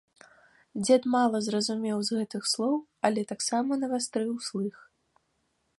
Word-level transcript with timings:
Дзед 0.85 1.03
мала 1.15 1.41
зразумеў 1.47 1.97
з 2.07 2.17
гэтых 2.19 2.49
слоў, 2.53 2.75
але 3.09 3.21
таксама 3.35 3.71
навастрыў 3.83 4.31
слых. 4.49 4.75